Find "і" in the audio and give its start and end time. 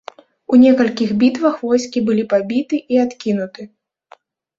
2.95-2.99